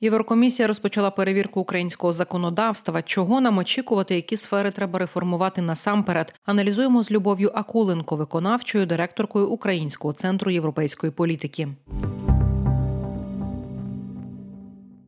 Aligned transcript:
Єврокомісія 0.00 0.68
розпочала 0.68 1.10
перевірку 1.10 1.60
українського 1.60 2.12
законодавства. 2.12 3.02
Чого 3.02 3.40
нам 3.40 3.58
очікувати, 3.58 4.14
які 4.14 4.36
сфери 4.36 4.70
треба 4.70 4.98
реформувати 4.98 5.62
насамперед? 5.62 6.34
Аналізуємо 6.44 7.02
з 7.02 7.10
Любов'ю 7.10 7.50
Акуленко, 7.54 8.16
виконавчою 8.16 8.86
директоркою 8.86 9.48
Українського 9.48 10.14
центру 10.14 10.50
європейської 10.50 11.12
політики. 11.12 11.68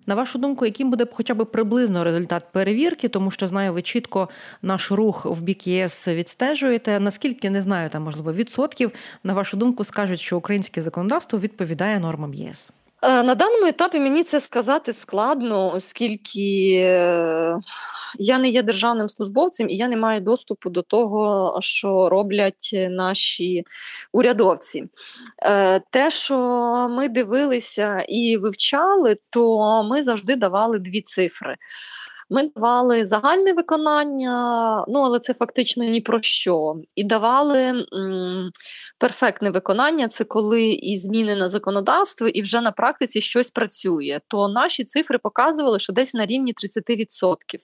На 0.06 0.14
вашу 0.14 0.38
думку, 0.38 0.64
яким 0.64 0.91
буде 0.91 1.07
хоча 1.12 1.34
б 1.34 1.45
приблизно 1.45 2.05
результат 2.05 2.45
перевірки, 2.52 3.09
тому 3.09 3.30
що 3.30 3.46
знаю, 3.46 3.73
ви 3.73 3.82
чітко 3.82 4.29
наш 4.62 4.91
рух 4.93 5.27
в 5.27 5.41
бік 5.41 5.66
ЄС 5.66 6.09
відстежуєте. 6.09 7.00
Наскільки 7.00 7.50
не 7.50 7.61
знаю, 7.61 7.91
там 7.91 8.02
можливо 8.02 8.32
відсотків 8.32 8.93
на 9.25 9.34
вашу 9.34 9.57
думку 9.57 9.84
скажуть, 9.84 10.20
що 10.20 10.39
українське 10.39 10.82
законодавство 10.82 11.39
відповідає 11.39 12.00
нормам 12.00 12.34
ЄС. 12.34 12.70
Е, 13.03 13.23
на 13.23 13.35
даному 13.35 13.67
етапі 13.67 14.01
мені 14.01 14.25
це 14.25 14.41
сказати 14.41 14.93
складно, 14.93 15.73
оскільки 15.75 16.79
е, 16.83 17.59
я 18.19 18.39
не 18.39 18.48
є 18.48 18.62
державним 18.62 19.09
службовцем 19.09 19.69
і 19.69 19.77
я 19.77 19.89
не 19.89 19.97
маю 19.97 20.20
доступу 20.20 20.70
до 20.70 20.83
того, 20.83 21.59
що 21.62 22.09
роблять 22.09 22.70
наші 22.91 23.65
урядовці. 24.12 24.84
Е, 25.42 25.80
те, 25.91 26.11
що 26.11 26.39
ми 26.91 27.09
дивилися 27.09 28.05
і 28.09 28.37
вивчали, 28.37 29.19
то 29.30 29.83
ми 29.83 30.03
завжди 30.03 30.37
давали 30.37 30.78
дві 30.78 31.01
цифри. 31.01 31.56
Ми 32.30 32.50
давали 32.56 33.06
загальне 33.06 33.52
виконання, 33.52 34.84
ну 34.88 35.00
але 35.00 35.19
це 35.19 35.34
фактично 35.34 35.84
ні 35.84 36.00
про 36.00 36.23
що. 36.23 36.77
І 36.96 37.05
давали 37.05 37.86
м, 37.95 38.50
перфектне 38.98 39.50
виконання 39.50 40.09
це 40.09 40.24
коли 40.24 40.62
і 40.70 40.98
зміни 40.98 41.36
на 41.36 41.48
законодавство, 41.48 42.28
і 42.28 42.42
вже 42.42 42.60
на 42.60 42.72
практиці 42.72 43.20
щось 43.20 43.50
працює. 43.50 44.20
То 44.28 44.48
наші 44.48 44.84
цифри 44.84 45.19
показували, 45.19 45.78
що 45.78 45.92
десь 45.92 46.14
на 46.14 46.27
рівні 46.27 46.52
30%. 46.55 47.59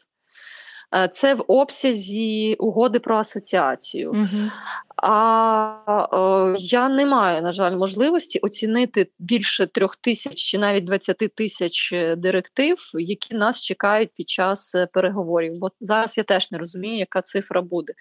Е, 0.94 1.08
це 1.08 1.34
в 1.34 1.44
обсязі 1.48 2.56
угоди 2.58 2.98
про 2.98 3.16
асоціацію. 3.16 4.10
Угу. 4.10 4.50
А 4.96 6.08
о, 6.12 6.56
я 6.58 6.88
не 6.88 7.06
маю, 7.06 7.42
на 7.42 7.52
жаль, 7.52 7.76
можливості 7.76 8.38
оцінити 8.38 9.10
більше 9.18 9.66
трьох 9.66 9.96
тисяч 9.96 10.34
чи 10.34 10.58
навіть 10.58 10.84
20 10.84 11.16
тисяч 11.16 11.92
е, 11.92 12.16
директив, 12.16 12.90
які 12.94 13.34
нас 13.34 13.62
чекають 13.62 14.10
під 14.14 14.28
час 14.28 14.74
е, 14.74 14.86
переговорів. 14.86 15.52
Бо 15.58 15.70
зараз 15.80 16.18
я 16.18 16.24
теж 16.24 16.50
не 16.50 16.58
розумію, 16.58 16.98
яка 16.98 17.22
цифра 17.22 17.62
буде. 17.62 17.92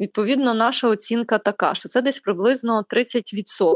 Відповідно, 0.00 0.54
наша 0.54 0.88
оцінка 0.88 1.38
така, 1.38 1.74
що 1.74 1.88
це 1.88 2.02
десь 2.02 2.18
приблизно 2.18 2.84
30%. 2.90 3.74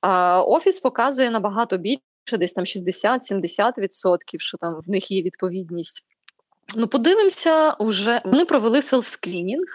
А 0.00 0.42
Офіс 0.42 0.80
показує 0.80 1.30
набагато 1.30 1.76
більше, 1.76 2.00
десь 2.38 2.52
там 2.52 2.64
60-70%, 2.64 4.38
що 4.38 4.58
там 4.58 4.80
в 4.86 4.90
них 4.90 5.10
є 5.10 5.22
відповідність. 5.22 6.04
Ну, 6.74 6.88
подивимося, 6.88 7.72
уже 7.72 8.20
вони 8.24 8.44
провели 8.44 8.80
селф-скрінінг, 8.80 9.66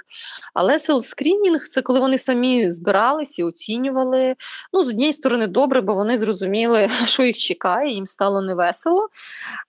але 0.53 0.78
селф-скрінінг 0.78 1.67
це 1.70 1.81
коли 1.81 2.00
вони 2.00 2.17
самі 2.17 2.72
збирались 2.72 3.40
і 3.40 3.44
оцінювали. 3.44 4.36
Ну, 4.73 4.84
з 4.84 4.90
однієї 4.90 5.14
сторони, 5.14 5.48
добре, 5.48 5.81
бо 5.81 5.94
вони 5.94 6.18
зрозуміли, 6.18 6.90
що 7.06 7.23
їх 7.23 7.38
чекає, 7.38 7.94
їм 7.94 8.06
стало 8.06 8.42
невесело. 8.42 9.09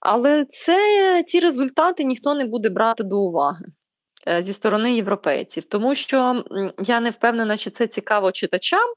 Але 0.00 0.44
це 0.44 1.22
ці 1.26 1.40
результати 1.40 2.04
ніхто 2.04 2.34
не 2.34 2.44
буде 2.44 2.68
брати 2.68 3.04
до 3.04 3.18
уваги. 3.18 3.64
Е, 4.28 4.42
зі 4.42 4.52
сторони 4.52 4.94
європейців, 4.94 5.64
тому 5.64 5.94
що 5.94 6.44
я 6.82 7.00
не 7.00 7.10
впевнена, 7.10 7.56
чи 7.56 7.70
це 7.70 7.86
цікаво 7.86 8.32
читачам 8.32 8.88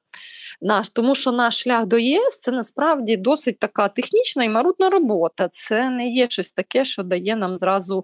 наш, 0.62 0.90
тому 0.90 1.16
що 1.16 1.31
наш 1.31 1.62
шлях 1.62 1.86
до 1.86 1.98
ЄС 1.98 2.40
це 2.40 2.52
насправді 2.52 3.17
досить 3.17 3.59
така 3.59 3.88
технічна 3.88 4.44
і 4.44 4.50
марудна 4.50 4.90
робота. 4.90 5.48
Це 5.52 5.90
не 5.90 6.08
є 6.08 6.28
щось 6.30 6.50
таке, 6.50 6.86
що 6.86 7.03
дає 7.03 7.36
нам 7.36 7.56
зразу 7.56 8.03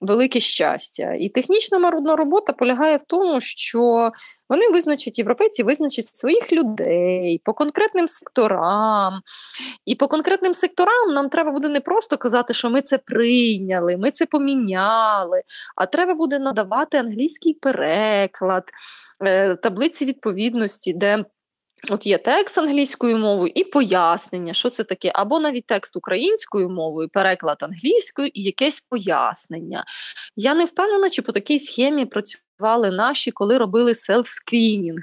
велике 0.00 0.40
щастя. 0.40 1.14
І 1.18 1.28
технічна 1.28 1.78
марудна 1.78 2.16
робота 2.16 2.52
полягає 2.52 2.96
в 2.96 3.02
тому, 3.02 3.40
що 3.40 4.12
вони 4.48 4.68
визначать 4.68 5.18
європейці, 5.18 5.62
визначать 5.62 6.16
своїх 6.16 6.52
людей 6.52 7.40
по 7.44 7.54
конкретним 7.54 8.08
секторам. 8.08 9.20
І 9.84 9.94
по 9.94 10.08
конкретним 10.08 10.54
секторам 10.54 11.14
нам 11.14 11.28
треба 11.28 11.50
буде 11.50 11.68
не 11.68 11.80
просто 11.80 12.16
казати, 12.16 12.54
що 12.54 12.70
ми 12.70 12.80
це 12.80 12.98
прийняли, 12.98 13.96
ми 13.96 14.10
це 14.10 14.26
поміняли, 14.26 15.42
а 15.76 15.86
треба 15.86 16.14
буде 16.14 16.38
надавати 16.38 16.96
англійський 16.96 17.54
переклад, 17.54 18.64
е, 19.24 19.56
таблиці 19.56 20.04
відповідності, 20.04 20.92
де 20.92 21.24
От 21.90 22.06
є 22.06 22.18
текст 22.18 22.58
англійською 22.58 23.18
мовою 23.18 23.52
і 23.54 23.64
пояснення, 23.64 24.52
що 24.52 24.70
це 24.70 24.84
таке, 24.84 25.12
або 25.14 25.40
навіть 25.40 25.66
текст 25.66 25.96
українською 25.96 26.70
мовою, 26.70 27.08
переклад 27.08 27.56
англійською 27.60 28.30
і 28.34 28.42
якесь 28.42 28.80
пояснення. 28.80 29.84
Я 30.36 30.54
не 30.54 30.64
впевнена, 30.64 31.10
чи 31.10 31.22
по 31.22 31.32
такій 31.32 31.58
схемі 31.58 32.06
працювали 32.58 32.90
наші, 32.90 33.30
коли 33.30 33.58
робили 33.58 33.92
селф-скрінінг. 33.92 35.02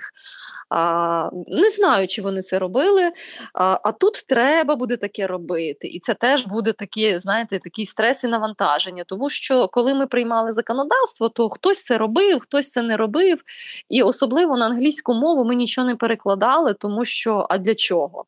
А, 0.69 1.29
Не 1.47 1.69
знаю, 1.69 2.07
чи 2.07 2.21
вони 2.21 2.41
це 2.41 2.59
робили. 2.59 3.11
А 3.53 3.79
а 3.83 3.91
тут 3.91 4.25
треба 4.27 4.75
буде 4.75 4.97
таке 4.97 5.27
робити. 5.27 5.87
І 5.87 5.99
це 5.99 6.13
теж 6.13 6.45
буде 6.45 6.73
такі, 6.73 7.19
знаєте, 7.19 7.59
такі 7.59 7.85
стрес 7.85 8.23
і 8.23 8.27
навантаження. 8.27 9.03
Тому 9.07 9.29
що 9.29 9.67
коли 9.67 9.93
ми 9.93 10.07
приймали 10.07 10.51
законодавство, 10.51 11.29
то 11.29 11.49
хтось 11.49 11.83
це 11.83 11.97
робив, 11.97 12.39
хтось 12.39 12.69
це 12.69 12.81
не 12.81 12.97
робив. 12.97 13.41
І 13.89 14.03
особливо 14.03 14.57
на 14.57 14.65
англійську 14.65 15.13
мову 15.13 15.45
ми 15.45 15.55
нічого 15.55 15.87
не 15.87 15.95
перекладали, 15.95 16.73
тому 16.73 17.05
що 17.05 17.47
а 17.49 17.57
для 17.57 17.75
чого? 17.75 18.25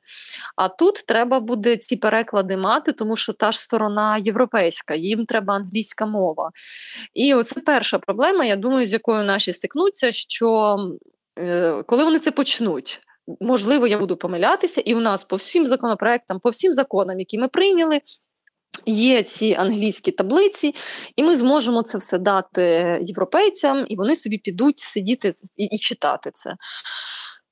А 0.55 0.67
тут 0.67 1.03
треба 1.07 1.39
буде 1.39 1.77
ці 1.77 1.95
переклади 1.95 2.57
мати, 2.57 2.91
тому 2.91 3.15
що 3.15 3.33
та 3.33 3.51
ж 3.51 3.59
сторона 3.61 4.17
європейська, 4.17 4.95
їм 4.95 5.25
треба 5.25 5.53
англійська 5.55 6.05
мова. 6.05 6.51
І 7.13 7.33
оце 7.33 7.61
перша 7.61 7.99
проблема, 7.99 8.45
я 8.45 8.55
думаю, 8.55 8.85
з 8.88 8.94
якою 8.94 9.16
наші 9.23 9.53
стикнуться, 9.53 10.11
що 10.11 10.78
Е, 11.39 11.83
коли 11.83 12.03
вони 12.03 12.19
це 12.19 12.31
почнуть. 12.31 13.01
Можливо, 13.41 13.88
я 13.88 14.00
буду 14.00 14.17
помилятися, 14.17 14.81
і 14.81 14.95
у 14.95 15.00
нас 15.00 15.23
по 15.23 15.35
всім 15.35 15.67
законопроектам, 15.67 16.39
по 16.39 16.50
всім 16.50 16.73
законам, 16.73 17.19
які 17.19 17.38
ми 17.38 17.47
прийняли, 17.47 18.01
є 18.85 19.23
ці 19.23 19.56
англійські 19.59 20.11
таблиці, 20.11 20.75
і 21.16 21.23
ми 21.23 21.35
зможемо 21.35 21.83
це 21.83 21.97
все 21.97 22.17
дати 22.17 23.00
європейцям, 23.01 23.85
і 23.88 23.95
вони 23.95 24.16
собі 24.16 24.38
підуть 24.38 24.79
сидіти 24.79 25.35
і, 25.57 25.63
і 25.63 25.79
читати 25.79 26.31
це. 26.33 26.56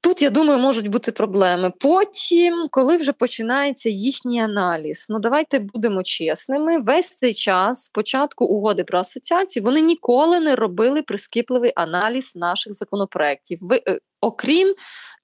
Тут, 0.06 0.22
я 0.22 0.30
думаю, 0.30 0.60
можуть 0.60 0.88
бути 0.88 1.12
проблеми. 1.12 1.72
Потім, 1.80 2.68
коли 2.72 2.98
вже 2.98 3.14
починається 3.14 3.90
їхній 3.90 4.40
аналіз, 4.40 5.06
ну 5.10 5.20
давайте 5.20 5.60
будемо 5.60 6.04
чесними. 6.04 6.80
Весь 6.80 7.18
цей 7.18 7.34
час, 7.34 7.84
спочатку 7.84 8.46
угоди 8.46 8.84
про 8.84 9.00
асоціацію, 9.00 9.64
вони 9.64 9.82
ніколи 9.82 10.40
не 10.40 10.56
робили 10.56 11.02
прискіпливий 11.02 11.72
аналіз 11.76 12.36
наших 12.36 12.74
законопроєктів. 12.74 13.60
Ви, 13.62 13.82
е, 13.88 14.00
окрім 14.22 14.76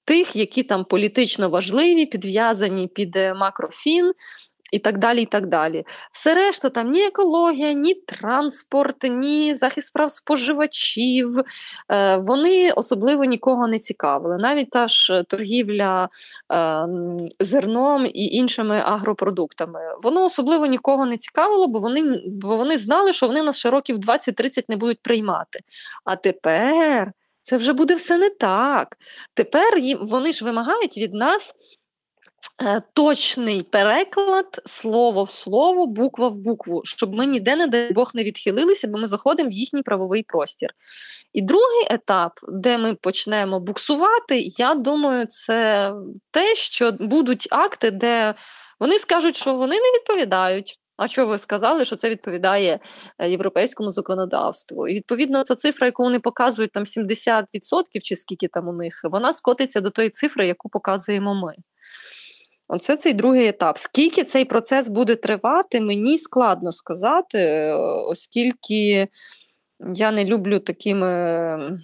тих, 0.04 0.36
які 0.36 0.62
там 0.62 0.84
політично 0.84 1.48
важливі, 1.48 2.06
підв'язані 2.06 2.88
під 2.88 3.16
е, 3.16 3.34
макрофін 3.34 4.12
і 4.72 4.78
так 4.78 4.98
далі. 4.98 5.22
і 5.22 5.26
так 5.26 5.46
далі. 5.46 5.84
Все 6.12 6.34
решта, 6.34 6.70
там 6.70 6.90
ні 6.90 7.04
екологія, 7.04 7.72
ні 7.72 7.94
транспорт, 7.94 8.96
ні 9.02 9.54
захист 9.54 9.92
прав 9.92 10.10
споживачів. 10.10 11.40
Е, 11.90 12.16
Вони 12.16 12.72
особливо 12.72 13.24
нікого 13.24 13.68
не 13.68 13.78
цікавили. 13.78 14.36
Навіть 14.38 14.70
та 14.70 14.88
ж 14.88 15.24
торгівля 15.28 16.08
е, 16.52 16.86
зерном 17.40 18.06
і 18.06 18.24
іншими 18.24 18.82
агропродуктами. 18.84 19.80
Воно 20.02 20.24
особливо 20.24 20.66
нікого 20.66 21.06
не 21.06 21.16
цікавило, 21.16 21.66
бо 21.66 21.78
вони, 21.78 22.22
бо 22.26 22.56
вони 22.56 22.78
знали, 22.78 23.12
що 23.12 23.26
вони 23.26 23.42
нас 23.42 23.58
ще 23.58 23.70
років 23.70 23.98
20-30 23.98 24.64
не 24.68 24.76
будуть 24.76 25.02
приймати. 25.02 25.60
А 26.04 26.16
тепер. 26.16 27.12
Це 27.44 27.56
вже 27.56 27.72
буде 27.72 27.94
все 27.94 28.18
не 28.18 28.30
так. 28.30 28.96
Тепер 29.34 29.78
їм 29.78 29.98
вони 30.02 30.32
ж 30.32 30.44
вимагають 30.44 30.98
від 30.98 31.14
нас 31.14 31.54
точний 32.92 33.62
переклад 33.62 34.62
слово 34.66 35.24
в 35.24 35.30
слово, 35.30 35.86
буква 35.86 36.28
в 36.28 36.36
букву, 36.36 36.80
щоб 36.84 37.14
ми 37.14 37.26
ніде, 37.26 37.56
не 37.56 37.66
дай 37.66 37.92
Бог, 37.92 38.10
не 38.14 38.24
відхилилися, 38.24 38.88
бо 38.88 38.98
ми 38.98 39.08
заходимо 39.08 39.48
в 39.48 39.52
їхній 39.52 39.82
правовий 39.82 40.22
простір. 40.22 40.70
І 41.32 41.42
другий 41.42 41.86
етап, 41.90 42.32
де 42.48 42.78
ми 42.78 42.94
почнемо 42.94 43.60
буксувати, 43.60 44.38
я 44.58 44.74
думаю, 44.74 45.26
це 45.26 45.92
те, 46.30 46.54
що 46.54 46.92
будуть 46.92 47.48
акти, 47.50 47.90
де 47.90 48.34
вони 48.80 48.98
скажуть, 48.98 49.36
що 49.36 49.54
вони 49.54 49.74
не 49.74 49.98
відповідають. 49.98 50.78
А 50.96 51.08
що 51.08 51.26
ви 51.26 51.38
сказали, 51.38 51.84
що 51.84 51.96
це 51.96 52.10
відповідає 52.10 52.80
е, 53.18 53.30
європейському 53.30 53.90
законодавству? 53.90 54.88
І 54.88 54.94
відповідно 54.94 55.44
ця 55.44 55.54
цифра, 55.54 55.86
яку 55.86 56.02
вони 56.02 56.20
показують, 56.20 56.72
там 56.72 56.84
70% 56.84 57.44
чи 58.02 58.16
скільки 58.16 58.48
там 58.48 58.68
у 58.68 58.72
них, 58.72 59.00
вона 59.04 59.32
скотиться 59.32 59.80
до 59.80 59.90
тої 59.90 60.10
цифри, 60.10 60.46
яку 60.46 60.68
показуємо 60.68 61.34
ми. 61.34 61.54
Оце 62.74 62.96
цей 62.96 63.14
другий 63.14 63.46
етап. 63.46 63.78
Скільки 63.78 64.24
цей 64.24 64.44
процес 64.44 64.88
буде 64.88 65.16
тривати, 65.16 65.80
мені 65.80 66.18
складно 66.18 66.72
сказати, 66.72 67.72
оскільки 68.08 69.08
я 69.94 70.10
не 70.10 70.24
люблю 70.24 70.58
такими 70.58 71.80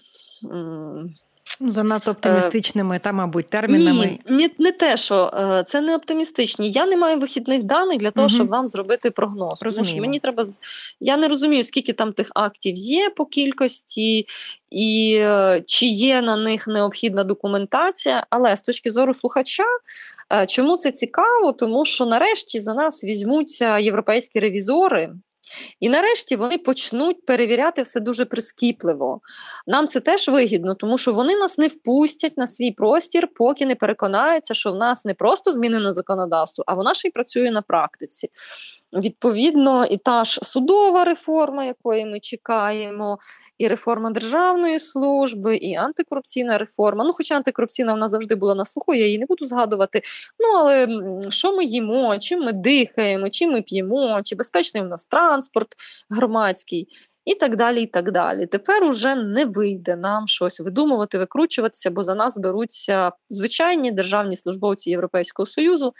занадто 1.60 2.10
оптимістичними, 2.10 2.98
та, 2.98 3.12
мабуть, 3.12 3.46
термінами. 3.46 4.18
Ні, 4.30 4.36
не, 4.36 4.50
не 4.58 4.72
те, 4.72 4.96
що 4.96 5.32
це 5.66 5.80
не 5.80 5.96
оптимістичні. 5.96 6.70
Я 6.70 6.86
не 6.86 6.96
маю 6.96 7.18
вихідних 7.18 7.62
даних 7.62 7.98
для 7.98 8.10
того, 8.10 8.26
угу. 8.26 8.34
щоб 8.34 8.48
вам 8.48 8.68
зробити 8.68 9.10
прогноз. 9.10 9.58
Тому 9.58 9.84
що 9.84 10.00
мені 10.00 10.18
треба 10.18 10.46
Я 11.00 11.16
не 11.16 11.28
розумію, 11.28 11.64
скільки 11.64 11.92
там 11.92 12.12
тих 12.12 12.30
актів 12.34 12.76
є 12.76 13.10
по 13.10 13.26
кількості, 13.26 14.26
і 14.70 15.18
е, 15.20 15.62
чи 15.66 15.86
є 15.86 16.22
на 16.22 16.36
них 16.36 16.66
необхідна 16.66 17.24
документація. 17.24 18.26
Але 18.30 18.56
з 18.56 18.62
точки 18.62 18.90
зору 18.90 19.14
слухача, 19.14 19.64
е, 20.32 20.46
чому 20.46 20.76
це 20.76 20.90
цікаво? 20.90 21.52
Тому 21.52 21.84
що 21.84 22.06
нарешті 22.06 22.60
за 22.60 22.74
нас 22.74 23.04
візьмуться 23.04 23.78
європейські 23.78 24.40
ревізори. 24.40 25.10
І 25.80 25.88
нарешті 25.88 26.36
вони 26.36 26.58
почнуть 26.58 27.26
перевіряти 27.26 27.82
все 27.82 28.00
дуже 28.00 28.24
прискіпливо. 28.24 29.20
Нам 29.66 29.88
це 29.88 30.00
теж 30.00 30.28
вигідно, 30.28 30.74
тому 30.74 30.98
що 30.98 31.12
вони 31.12 31.36
нас 31.36 31.58
не 31.58 31.66
впустять 31.66 32.36
на 32.36 32.46
свій 32.46 32.72
простір, 32.72 33.28
поки 33.34 33.66
не 33.66 33.74
переконаються, 33.74 34.54
що 34.54 34.72
в 34.72 34.74
нас 34.74 35.04
не 35.04 35.14
просто 35.14 35.52
змінено 35.52 35.92
законодавство, 35.92 36.64
а 36.66 36.74
вона 36.74 36.94
ще 36.94 37.08
й 37.08 37.10
працює 37.10 37.50
на 37.50 37.62
практиці. 37.62 38.28
Відповідно, 38.94 39.84
і 39.84 39.98
та 39.98 40.24
ж 40.24 40.40
судова 40.42 41.04
реформа, 41.04 41.64
якої 41.64 42.06
ми 42.06 42.20
чекаємо, 42.20 43.18
і 43.58 43.68
реформа 43.68 44.10
державної 44.10 44.78
служби, 44.78 45.56
і 45.56 45.74
антикорупційна 45.74 46.58
реформа. 46.58 47.04
Ну, 47.04 47.12
хоча 47.12 47.36
антикорупційна 47.36 47.92
вона 47.92 48.08
завжди 48.08 48.34
була 48.34 48.54
на 48.54 48.64
слуху, 48.64 48.94
я 48.94 49.06
її 49.06 49.18
не 49.18 49.26
буду 49.26 49.44
згадувати. 49.44 50.02
Ну, 50.38 50.58
але 50.58 50.88
що 51.30 51.56
ми 51.56 51.64
їмо, 51.64 52.18
чим 52.18 52.40
ми 52.40 52.52
дихаємо, 52.52 53.28
чим 53.28 53.52
ми 53.52 53.62
п'ємо, 53.62 54.22
чи 54.24 54.36
безпечний 54.36 54.82
у 54.82 54.86
нас 54.86 55.06
транспорт 55.06 55.68
громадський. 56.10 56.88
І 57.24 57.34
так 57.34 57.56
далі, 57.56 57.82
і 57.82 57.86
так 57.86 58.12
далі. 58.12 58.46
Тепер 58.46 58.84
уже 58.84 59.14
не 59.14 59.44
вийде 59.44 59.96
нам 59.96 60.28
щось 60.28 60.60
видумувати, 60.60 61.18
викручуватися, 61.18 61.90
бо 61.90 62.04
за 62.04 62.14
нас 62.14 62.38
беруться 62.38 63.12
звичайні 63.30 63.90
державні 63.92 64.36
службовці 64.36 64.90
Європейського 64.90 65.46
Союзу. 65.46 65.92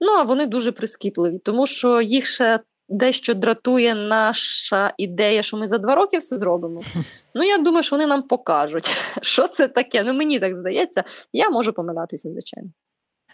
Ну 0.00 0.12
а 0.12 0.22
вони 0.22 0.46
дуже 0.46 0.72
прискіпливі, 0.72 1.38
тому 1.38 1.66
що 1.66 2.00
їх 2.00 2.26
ще 2.26 2.60
дещо 2.88 3.34
дратує 3.34 3.94
наша 3.94 4.94
ідея, 4.98 5.42
що 5.42 5.56
ми 5.56 5.66
за 5.66 5.78
два 5.78 5.94
роки 5.94 6.18
все 6.18 6.36
зробимо. 6.36 6.82
Ну 7.34 7.44
я 7.44 7.58
думаю, 7.58 7.82
що 7.82 7.96
вони 7.96 8.06
нам 8.06 8.22
покажуть, 8.22 8.96
що 9.22 9.48
це 9.48 9.68
таке. 9.68 10.04
Ну 10.04 10.14
мені 10.14 10.38
так 10.38 10.54
здається, 10.54 11.04
я 11.32 11.50
можу 11.50 11.72
помилятися, 11.72 12.30
звичайно. 12.30 12.70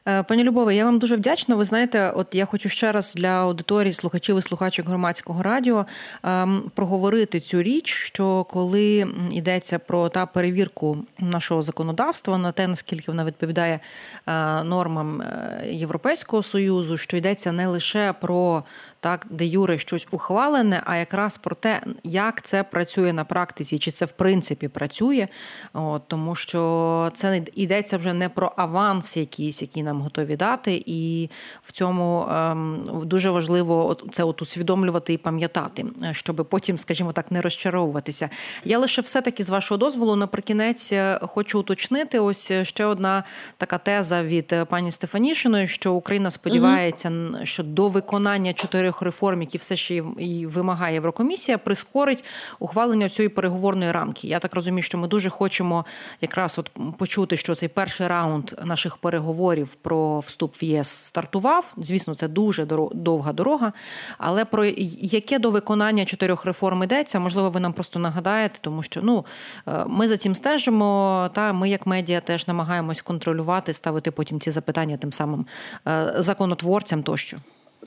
Е, 0.09 0.23
пані 0.23 0.45
Любове, 0.45 0.75
я 0.75 0.85
вам 0.85 0.99
дуже 0.99 1.17
вдячна. 1.17 1.55
Ви 1.55 1.65
знаєте, 1.65 2.11
от 2.11 2.35
я 2.35 2.45
хочу 2.45 2.69
ще 2.69 2.93
раз 2.93 3.15
для 3.17 3.29
аудиторії, 3.29 3.93
слухачів 3.93 4.39
і 4.39 4.43
слухачок 4.43 4.89
громадського 4.89 5.43
радіо 5.43 5.87
ем, 6.23 6.71
проговорити 6.75 7.41
цю 7.41 7.63
річ, 7.63 7.89
що 7.89 8.45
коли 8.45 9.07
йдеться 9.33 9.79
про 9.79 10.09
та 10.09 10.27
перевірку 10.27 10.99
нашого 11.19 11.63
законодавства 11.63 12.39
на 12.39 12.53
те, 12.53 12.67
наскільки 12.67 13.05
вона 13.11 13.25
відповідає 13.25 13.81
е, 14.27 14.63
нормам 14.65 15.23
е, 15.23 15.63
Європейського 15.71 16.43
союзу, 16.43 16.97
що 16.97 17.17
йдеться 17.17 17.53
не 17.53 17.67
лише 17.67 18.13
про 18.13 18.65
так, 19.03 19.27
де 19.31 19.47
Юре 19.47 19.79
щось 19.79 20.07
ухвалене, 20.11 20.83
а 20.85 20.97
якраз 20.97 21.39
про 21.39 21.55
те, 21.55 21.81
як 22.05 22.43
це 22.43 22.63
працює 22.63 23.13
на 23.13 23.25
практиці, 23.25 23.79
чи 23.79 23.91
це 23.91 24.05
в 24.05 24.11
принципі 24.11 24.69
працює, 24.69 25.29
От, 25.73 26.03
тому 26.09 26.35
що 26.35 27.11
це 27.15 27.43
йдеться 27.55 27.99
вже 27.99 28.13
не 28.13 28.29
про 28.29 28.53
аванс, 28.57 29.17
якийсь, 29.17 29.63
який 29.63 29.83
нам 29.93 30.03
готові 30.03 30.37
дати, 30.37 30.83
і 30.87 31.31
в 31.63 31.73
цьому 31.73 32.27
ем, 32.31 32.85
дуже 33.05 33.31
важливо 33.31 33.97
це 34.13 34.25
от 34.25 34.43
усвідомлювати 34.43 35.13
і 35.13 35.19
пам'ятати, 35.19 35.87
щоб 36.13 36.47
потім, 36.51 36.79
скажімо 36.79 37.13
так, 37.13 37.31
не 37.31 37.41
розчаровуватися. 37.41 38.31
Я 38.65 38.79
лише 38.79 39.03
все-таки 39.03 39.45
з 39.45 39.51
вашого 39.51 39.79
дозволу 39.79 40.17
наприкінець 40.17 40.93
е, 40.93 41.19
хочу 41.23 41.61
уточнити. 41.61 42.19
Ось 42.19 42.53
ще 42.63 42.85
одна 42.85 43.25
така 43.57 43.79
теза 43.79 44.23
від 44.23 44.53
е, 44.53 44.65
пані 44.65 44.93
Стефанішиної, 44.93 45.69
що 45.69 45.93
Україна 45.93 46.31
сподівається, 46.31 47.11
угу. 47.11 47.47
що 47.47 47.63
до 47.63 47.89
виконання 47.89 48.53
чотирьох 48.53 48.73
чотирьох 48.73 49.03
реформ, 49.03 49.41
які 49.41 49.59
все 49.59 49.77
ще 49.77 50.03
і 50.19 50.47
вимагає 50.47 50.95
Єврокомісія, 50.95 51.59
прискорить 51.59 52.25
ухвалення 52.59 53.09
цієї 53.09 53.29
переговорної 53.29 53.93
рамки. 53.93 54.29
Я 54.29 54.39
так 54.39 54.55
розумію, 54.55 54.83
що 54.83 54.99
ми 54.99 55.09
дуже 55.09 55.31
хочемо 55.31 55.85
якраз 56.21 56.59
от 56.59 56.71
почути, 56.99 57.37
що 57.37 57.55
цей 57.55 57.69
перший 57.69 58.07
раунд 58.07 58.53
наших 58.65 58.97
переговорів 58.97 59.75
про 59.83 60.19
вступ 60.19 60.63
в 60.63 60.65
ЄС 60.65 60.89
стартував. 60.89 61.73
Звісно, 61.77 62.15
це 62.15 62.29
дуже 62.29 62.67
довга 62.93 63.33
дорога. 63.33 63.73
Але 64.19 64.45
про 64.45 64.65
яке 64.65 65.39
до 65.39 65.51
виконання 65.51 66.05
чотирьох 66.05 66.45
реформ 66.45 66.83
йдеться, 66.83 67.19
можливо, 67.19 67.51
ви 67.51 67.61
нам 67.61 67.73
просто 67.73 67.99
нагадаєте, 67.99 68.59
тому 68.61 68.83
що 68.83 69.01
ну 69.03 69.25
е, 69.69 69.85
ми 69.87 70.09
за 70.09 70.17
цим 70.17 70.35
стежимо. 70.35 71.31
Та 71.35 71.53
ми, 71.53 71.69
як 71.69 71.87
медіа, 71.87 72.21
теж 72.21 72.49
намагаємось 72.49 73.03
контролювати, 73.03 73.73
ставити 73.73 74.11
потім 74.11 74.41
ці 74.41 74.51
запитання 74.51 74.97
тим 74.97 75.13
самим 75.13 75.47
е, 75.89 76.15
законотворцям 76.17 77.03
тощо. 77.03 77.37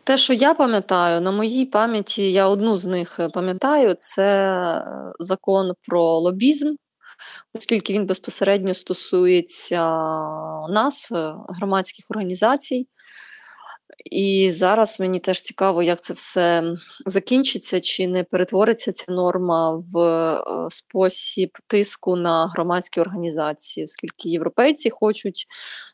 Те, 0.04 0.18
що 0.18 0.34
я 0.34 0.54
пам'ятаю, 0.54 1.22
на 1.22 1.32
моїй 1.32 1.66
пам'яті 1.66 2.32
я 2.32 2.48
одну 2.48 2.78
з 2.78 2.86
них 2.86 3.20
е, 3.20 3.30
пам'ятаю, 3.30 3.96
це 4.00 4.84
закон 5.20 5.74
про 5.88 6.04
лобізм, 6.20 6.76
оскільки 7.54 7.94
він 7.94 8.06
безпосередньо 8.06 8.74
стосується 8.74 9.86
нас, 10.70 11.12
е, 11.12 11.34
громадських 11.50 12.06
організацій. 12.10 12.88
І 14.06 14.52
зараз 14.52 15.00
мені 15.00 15.20
теж 15.20 15.42
цікаво, 15.42 15.84
як 15.84 16.02
це 16.02 16.14
все 16.14 16.64
закінчиться, 17.06 17.80
чи 17.80 18.08
не 18.08 18.24
перетвориться 18.24 18.92
ця 18.92 19.12
норма 19.12 19.84
в 19.94 20.00
е, 20.00 20.42
спосіб 20.70 21.50
тиску 21.68 22.16
на 22.16 22.48
громадські 22.48 23.02
організації, 23.02 23.86
оскільки 23.86 24.30
європейці 24.30 24.90
хочуть 24.90 25.46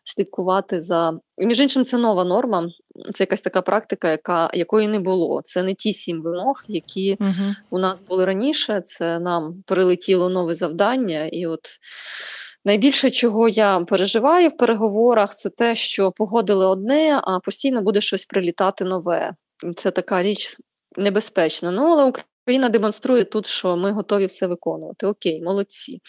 слідкувати 0.03 0.81
за 0.81 1.19
і 1.37 1.45
між 1.45 1.59
іншим. 1.59 1.85
Це 1.85 1.97
нова 1.97 2.23
норма, 2.23 2.69
це 3.13 3.23
якась 3.23 3.41
така 3.41 3.61
практика, 3.61 4.11
яка 4.11 4.49
якої 4.53 4.87
не 4.87 4.99
було. 4.99 5.41
Це 5.45 5.63
не 5.63 5.73
ті 5.73 5.93
сім 5.93 6.21
вимог, 6.21 6.63
які 6.67 7.17
угу. 7.19 7.55
у 7.69 7.79
нас 7.79 8.01
були 8.01 8.25
раніше. 8.25 8.81
Це 8.81 9.19
нам 9.19 9.63
прилетіло 9.67 10.29
нове 10.29 10.55
завдання, 10.55 11.25
і 11.25 11.47
от. 11.47 11.67
Найбільше, 12.65 13.11
чого 13.11 13.49
я 13.49 13.79
переживаю 13.79 14.49
в 14.49 14.57
переговорах, 14.57 15.35
це 15.35 15.49
те, 15.49 15.75
що 15.75 16.11
погодили 16.11 16.65
одне, 16.65 17.21
а 17.23 17.39
постійно 17.39 17.81
буде 17.81 18.01
щось 18.01 18.25
прилітати 18.25 18.85
нове. 18.85 19.35
Це 19.75 19.91
така 19.91 20.23
річ 20.23 20.57
небезпечна. 20.97 21.71
Ну, 21.71 21.83
але 21.83 22.03
Україна 22.45 22.69
демонструє 22.69 23.23
тут, 23.23 23.47
що 23.47 23.77
ми 23.77 23.91
готові 23.91 24.25
все 24.25 24.47
виконувати. 24.47 25.07
Окей, 25.07 25.41
молодці. 25.41 26.01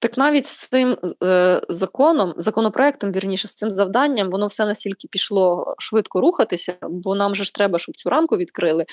Так 0.00 0.18
навіть 0.18 0.46
з 0.46 0.68
цим 0.68 0.96
е, 1.24 1.60
законом, 1.68 2.34
законопроектом, 2.36 3.10
вірніше, 3.10 3.48
з 3.48 3.54
цим 3.54 3.70
завданням, 3.70 4.30
воно 4.30 4.46
все 4.46 4.66
настільки 4.66 5.08
пішло 5.08 5.74
швидко 5.78 6.20
рухатися, 6.20 6.76
бо 6.82 7.14
нам 7.14 7.34
же 7.34 7.44
ж 7.44 7.54
треба, 7.54 7.78
щоб 7.78 7.96
цю 7.96 8.10
рамку 8.10 8.36
відкрили. 8.36 8.84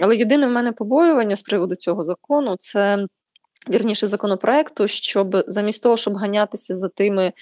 Але 0.00 0.16
єдине 0.16 0.46
в 0.46 0.50
мене 0.50 0.72
побоювання 0.72 1.36
з 1.36 1.42
приводу 1.42 1.74
цього 1.74 2.04
закону 2.04 2.56
це 2.58 3.06
вірніше 3.68 4.06
законопроекту, 4.06 4.88
щоб 4.88 5.44
замість 5.46 5.82
того, 5.82 5.96
щоб 5.96 6.14
ганятися 6.14 6.74
за 6.74 6.88
тими. 6.88 7.32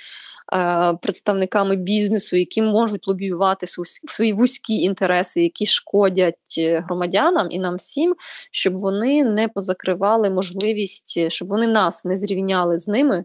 Е, 0.52 0.94
представниками 1.02 1.76
бізнесу, 1.76 2.36
які 2.36 2.62
можуть 2.62 3.08
лобіювати 3.08 3.66
свої 4.08 4.32
вузькі 4.32 4.74
інтереси, 4.74 5.42
які 5.42 5.66
шкодять 5.66 6.54
е, 6.58 6.84
громадянам 6.86 7.46
і 7.50 7.58
нам 7.58 7.74
всім, 7.74 8.14
щоб 8.50 8.76
вони 8.76 9.24
не 9.24 9.48
позакривали 9.48 10.30
можливість, 10.30 11.30
щоб 11.32 11.48
вони 11.48 11.66
нас 11.66 12.04
не 12.04 12.16
зрівняли 12.16 12.78
з 12.78 12.88
ними 12.88 13.24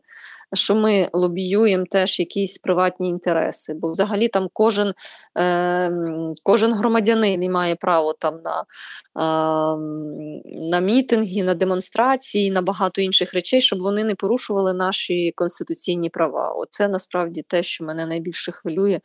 що 0.54 0.76
ми 0.76 1.10
лобіюємо 1.14 1.86
теж 1.92 2.20
якісь 2.20 2.58
приватні 2.58 3.10
інтереси, 3.10 3.74
бо 3.74 3.92
взагалі 3.92 4.28
там 4.28 4.50
кожен 4.54 4.94
е, 5.38 5.92
кожен 6.44 6.74
громадянин 6.74 7.52
має 7.52 7.76
право 7.76 8.14
там 8.14 8.40
на 8.44 8.60
е, 8.60 9.78
на 10.46 10.80
мітинги, 10.80 11.44
на 11.44 11.54
демонстрації, 11.54 12.52
на 12.52 12.62
багато 12.62 13.02
інших 13.02 13.34
речей, 13.34 13.62
щоб 13.62 13.80
вони 13.80 14.04
не 14.04 14.16
порушували 14.16 14.74
наші 14.74 15.32
конституційні 15.36 16.10
права. 16.10 16.50
Оце 16.50 16.88
насправді 16.88 17.42
те, 17.48 17.64
що 17.64 17.84
мене 17.84 18.06
найбільше 18.06 18.52
хвилює 18.52 19.00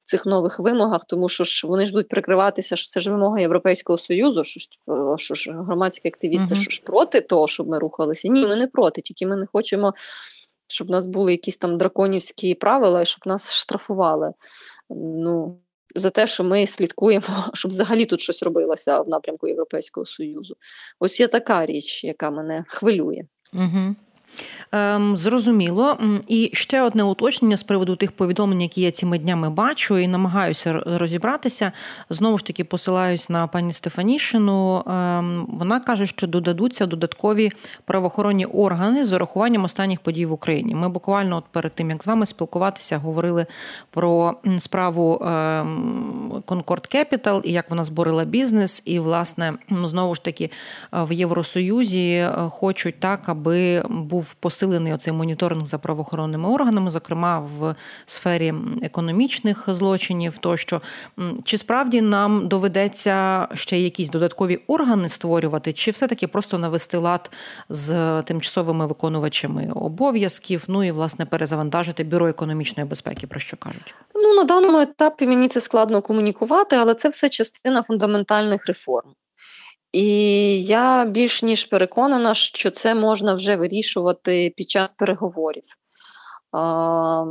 в 0.00 0.04
цих 0.04 0.26
нових 0.26 0.58
вимогах, 0.58 1.04
тому 1.04 1.28
що 1.28 1.44
ж 1.44 1.66
вони 1.66 1.86
ж 1.86 1.92
будуть 1.92 2.08
прикриватися, 2.08 2.76
що 2.76 2.88
це 2.88 3.00
ж 3.00 3.10
вимога 3.10 3.40
Європейського 3.40 3.98
Союзу, 3.98 4.44
що 4.44 4.60
ж, 4.60 4.68
що 5.16 5.34
ж 5.34 5.52
громадські 5.52 6.08
активісти 6.08 6.54
uh-huh. 6.54 6.62
що 6.62 6.70
ж 6.70 6.82
проти 6.82 7.20
того, 7.20 7.48
щоб 7.48 7.68
ми 7.68 7.78
рухалися. 7.78 8.28
Ні, 8.28 8.46
ми 8.46 8.56
не 8.56 8.66
проти, 8.66 9.00
тільки 9.00 9.26
ми 9.26 9.36
не 9.36 9.46
хочемо 9.46 9.94
щоб 10.68 10.88
у 10.88 10.92
нас 10.92 11.06
були 11.06 11.32
якісь 11.32 11.56
там 11.56 11.78
драконівські 11.78 12.54
правила, 12.54 13.00
і 13.00 13.06
щоб 13.06 13.26
нас 13.26 13.52
штрафували. 13.52 14.32
Ну, 14.90 15.60
За 15.94 16.10
те, 16.10 16.26
що 16.26 16.44
ми 16.44 16.66
слідкуємо, 16.66 17.26
щоб 17.54 17.70
взагалі 17.70 18.04
тут 18.04 18.20
щось 18.20 18.42
робилося 18.42 19.00
в 19.00 19.08
напрямку 19.08 19.48
Європейського 19.48 20.06
Союзу. 20.06 20.56
Ось 21.00 21.20
є 21.20 21.28
така 21.28 21.66
річ, 21.66 22.04
яка 22.04 22.30
мене 22.30 22.64
хвилює. 22.68 23.22
Угу. 23.52 23.94
Ем, 24.72 25.16
Зрозуміло. 25.16 25.98
І 26.28 26.50
ще 26.52 26.82
одне 26.82 27.02
уточнення 27.02 27.56
з 27.56 27.62
приводу 27.62 27.96
тих 27.96 28.12
повідомлень, 28.12 28.62
які 28.62 28.80
я 28.80 28.90
цими 28.90 29.18
днями 29.18 29.50
бачу, 29.50 29.98
і 29.98 30.08
намагаюся 30.08 30.82
розібратися. 30.86 31.72
Знову 32.10 32.38
ж 32.38 32.44
таки, 32.44 32.64
посилаюсь 32.64 33.30
на 33.30 33.46
пані 33.46 33.72
Стефанішину. 33.72 34.84
Ем, 34.86 35.46
вона 35.48 35.80
каже, 35.80 36.06
що 36.06 36.26
додадуться 36.26 36.86
додаткові 36.86 37.52
правоохоронні 37.84 38.46
органи 38.46 39.04
з 39.04 39.12
урахуванням 39.12 39.64
останніх 39.64 40.00
подій 40.00 40.26
в 40.26 40.32
Україні. 40.32 40.74
Ми 40.74 40.88
буквально 40.88 41.36
от 41.36 41.44
перед 41.50 41.74
тим 41.74 41.90
як 41.90 42.02
з 42.02 42.06
вами 42.06 42.26
спілкуватися, 42.26 42.98
говорили 42.98 43.46
про 43.90 44.34
справу 44.58 45.18
Concord 46.46 46.96
ем, 46.96 47.04
Capital 47.04 47.40
і 47.44 47.52
як 47.52 47.70
вона 47.70 47.84
зборила 47.84 48.24
бізнес. 48.24 48.82
І, 48.84 48.98
власне, 48.98 49.52
знову 49.84 50.14
ж 50.14 50.24
таки 50.24 50.50
в 50.92 51.12
Євросоюзі 51.12 52.10
е, 52.12 52.32
хочуть 52.50 53.00
так, 53.00 53.28
аби 53.28 53.82
був 53.88 54.17
посилений 54.40 54.92
оцей 54.92 55.12
моніторинг 55.12 55.66
за 55.66 55.78
правоохоронними 55.78 56.48
органами, 56.48 56.90
зокрема 56.90 57.38
в 57.38 57.74
сфері 58.06 58.54
економічних 58.82 59.64
злочинів. 59.66 60.38
Тощо 60.38 60.82
чи 61.44 61.58
справді 61.58 62.00
нам 62.00 62.48
доведеться 62.48 63.48
ще 63.54 63.80
якісь 63.80 64.08
додаткові 64.08 64.58
органи 64.66 65.08
створювати, 65.08 65.72
чи 65.72 65.90
все-таки 65.90 66.26
просто 66.26 66.58
навести 66.58 66.98
лад 66.98 67.30
з 67.68 68.22
тимчасовими 68.22 68.86
виконувачами 68.86 69.70
обов'язків? 69.74 70.64
Ну 70.68 70.84
і 70.84 70.90
власне 70.90 71.26
перезавантажити 71.26 72.04
бюро 72.04 72.28
економічної 72.28 72.88
безпеки, 72.88 73.26
про 73.26 73.40
що 73.40 73.56
кажуть? 73.56 73.94
Ну 74.14 74.34
на 74.34 74.44
даному 74.44 74.78
етапі 74.78 75.26
мені 75.26 75.48
це 75.48 75.60
складно 75.60 76.02
комунікувати, 76.02 76.76
але 76.76 76.94
це 76.94 77.08
все 77.08 77.28
частина 77.28 77.82
фундаментальних 77.82 78.66
реформ. 78.66 79.14
І 79.92 80.06
я 80.62 81.04
більш 81.04 81.42
ніж 81.42 81.64
переконана, 81.64 82.34
що 82.34 82.70
це 82.70 82.94
можна 82.94 83.34
вже 83.34 83.56
вирішувати 83.56 84.54
під 84.56 84.70
час 84.70 84.92
переговорів. 84.92 85.64
А, 86.52 87.24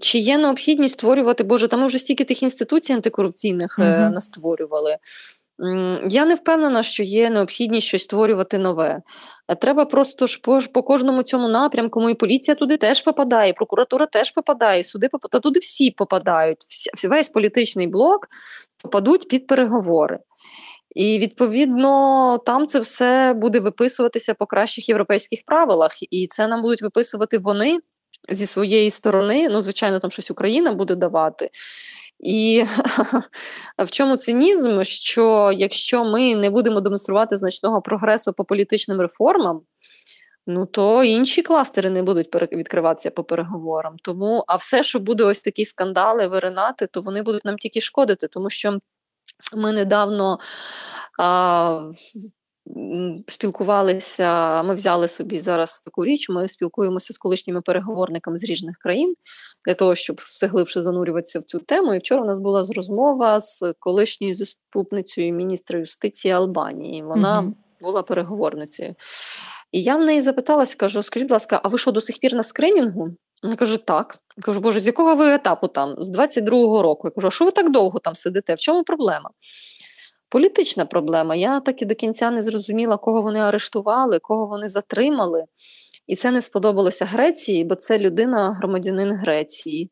Чи 0.00 0.18
є 0.18 0.38
необхідність 0.38 0.94
створювати, 0.94 1.44
Боже, 1.44 1.68
там 1.68 1.86
вже 1.86 1.98
стільки 1.98 2.24
тих 2.24 2.42
інституцій 2.42 2.92
антикорупційних 2.92 3.76
угу. 3.78 3.88
настворювали. 3.88 4.98
Я 6.08 6.26
не 6.26 6.34
впевнена, 6.34 6.82
що 6.82 7.02
є 7.02 7.30
необхідність 7.30 7.86
щось 7.86 8.02
створювати 8.02 8.58
нове. 8.58 9.02
Треба 9.60 9.84
просто 9.84 10.26
ж 10.26 10.40
по, 10.42 10.60
по 10.74 10.82
кожному 10.82 11.22
цьому 11.22 11.48
напрямку, 11.48 12.10
і 12.10 12.14
поліція 12.14 12.54
туди 12.54 12.76
теж 12.76 13.02
попадає, 13.02 13.50
і 13.50 13.52
прокуратура 13.52 14.06
теж 14.06 14.30
попадає, 14.30 14.80
і 14.80 14.84
суди 14.84 15.08
попадають, 15.08 15.32
та 15.32 15.40
туди 15.40 15.60
всі 15.60 15.90
попадають. 15.90 16.58
Весь 17.04 17.28
політичний 17.28 17.86
блок 17.86 18.28
попадуть 18.82 19.28
під 19.28 19.46
переговори. 19.46 20.18
І 20.94 21.18
відповідно 21.18 22.38
там 22.46 22.66
це 22.66 22.78
все 22.78 23.34
буде 23.36 23.60
виписуватися 23.60 24.34
по 24.34 24.46
кращих 24.46 24.88
європейських 24.88 25.42
правилах, 25.46 25.92
і 26.00 26.26
це 26.26 26.46
нам 26.46 26.62
будуть 26.62 26.82
виписувати 26.82 27.38
вони 27.38 27.78
зі 28.28 28.46
своєї 28.46 28.90
сторони. 28.90 29.48
Ну, 29.48 29.60
звичайно, 29.60 29.98
там 29.98 30.10
щось 30.10 30.30
Україна 30.30 30.72
буде 30.72 30.94
давати. 30.94 31.50
І 32.20 32.64
в 33.78 33.90
чому 33.90 34.16
цинізм? 34.16 34.82
Що 34.82 35.52
якщо 35.56 36.04
ми 36.04 36.36
не 36.36 36.50
будемо 36.50 36.80
демонструвати 36.80 37.36
значного 37.36 37.82
прогресу 37.82 38.32
по 38.32 38.44
політичним 38.44 39.00
реформам, 39.00 39.60
ну 40.46 40.66
то 40.66 41.04
інші 41.04 41.42
кластери 41.42 41.90
не 41.90 42.02
будуть 42.02 42.34
відкриватися 42.52 43.10
по 43.10 43.24
переговорам. 43.24 43.96
Тому, 44.02 44.44
а 44.46 44.56
все, 44.56 44.84
що 44.84 44.98
буде 44.98 45.24
ось 45.24 45.40
такі 45.40 45.64
скандали 45.64 46.26
виринати, 46.26 46.86
то 46.86 47.00
вони 47.00 47.22
будуть 47.22 47.44
нам 47.44 47.56
тільки 47.56 47.80
шкодити, 47.80 48.28
тому 48.28 48.50
що 48.50 48.78
ми 49.56 49.72
недавно 49.72 50.38
а, 51.18 51.90
спілкувалися, 53.28 54.62
ми 54.62 54.74
взяли 54.74 55.08
собі 55.08 55.40
зараз 55.40 55.80
таку 55.80 56.04
річ, 56.04 56.28
ми 56.28 56.48
спілкуємося 56.48 57.12
з 57.12 57.18
колишніми 57.18 57.60
переговорниками 57.60 58.38
з 58.38 58.44
різних 58.44 58.78
країн 58.78 59.14
для 59.66 59.74
того, 59.74 59.94
щоб 59.94 60.20
все 60.22 60.46
глибше 60.46 60.82
занурюватися 60.82 61.38
в 61.38 61.42
цю 61.42 61.58
тему. 61.58 61.94
І 61.94 61.98
вчора 61.98 62.22
у 62.22 62.26
нас 62.26 62.38
була 62.38 62.66
розмова 62.76 63.40
з 63.40 63.74
колишньою 63.78 64.34
заступницею 64.34 65.34
міністра 65.34 65.78
юстиції 65.78 66.34
Албанії. 66.34 67.02
Вона 67.02 67.40
угу. 67.40 67.54
була 67.80 68.02
переговорницею. 68.02 68.94
І 69.72 69.82
я 69.82 69.96
в 69.96 70.04
неї 70.04 70.22
запиталася, 70.22 70.76
кажу: 70.76 71.02
скажіть, 71.02 71.28
будь 71.28 71.32
ласка, 71.32 71.60
а 71.64 71.68
ви 71.68 71.78
що 71.78 71.92
до 71.92 72.00
сих 72.00 72.18
пір 72.18 72.34
на 72.34 72.42
скринінгу? 72.42 73.08
Вона 73.42 73.56
каже, 73.56 73.78
так. 73.78 74.18
Я 74.36 74.42
кажу, 74.42 74.60
Боже, 74.60 74.80
з 74.80 74.86
якого 74.86 75.14
ви 75.16 75.34
етапу 75.34 75.68
там? 75.68 75.94
З 75.98 76.10
22-го 76.18 76.82
року. 76.82 77.08
Я 77.08 77.10
кажу, 77.10 77.26
а 77.26 77.30
що 77.30 77.44
ви 77.44 77.50
так 77.50 77.70
довго 77.70 77.98
там 77.98 78.14
сидите? 78.14 78.54
В 78.54 78.58
чому 78.58 78.84
проблема? 78.84 79.30
Політична 80.28 80.86
проблема. 80.86 81.34
Я 81.34 81.60
так 81.60 81.82
і 81.82 81.84
до 81.84 81.94
кінця 81.94 82.30
не 82.30 82.42
зрозуміла, 82.42 82.96
кого 82.96 83.22
вони 83.22 83.40
арештували, 83.40 84.18
кого 84.18 84.46
вони 84.46 84.68
затримали. 84.68 85.44
І 86.06 86.16
це 86.16 86.30
не 86.30 86.42
сподобалося 86.42 87.04
Греції, 87.04 87.64
бо 87.64 87.74
це 87.74 87.98
людина, 87.98 88.52
громадянин 88.52 89.12
Греції. 89.12 89.90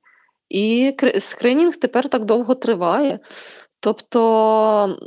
І 0.48 0.96
скринінг 1.18 1.76
тепер 1.76 2.08
так 2.08 2.24
довго 2.24 2.54
триває. 2.54 3.20
Тобто 3.80 4.98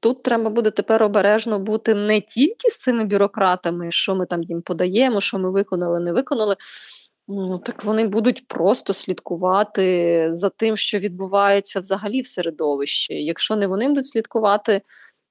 тут 0.00 0.22
треба 0.22 0.50
буде 0.50 0.70
тепер 0.70 1.02
обережно 1.02 1.58
бути 1.58 1.94
не 1.94 2.20
тільки 2.20 2.70
з 2.70 2.76
цими 2.76 3.04
бюрократами, 3.04 3.90
що 3.90 4.14
ми 4.14 4.26
там 4.26 4.42
їм 4.42 4.62
подаємо, 4.62 5.20
що 5.20 5.38
ми 5.38 5.50
виконали, 5.50 6.00
не 6.00 6.12
виконали. 6.12 6.56
Ну, 7.28 7.58
так 7.58 7.84
вони 7.84 8.06
будуть 8.06 8.48
просто 8.48 8.94
слідкувати 8.94 10.28
за 10.32 10.48
тим, 10.48 10.76
що 10.76 10.98
відбувається 10.98 11.80
взагалі 11.80 12.20
в 12.20 12.26
середовищі. 12.26 13.24
Якщо 13.24 13.56
не 13.56 13.66
вони 13.66 13.88
будуть 13.88 14.08
слідкувати, 14.08 14.82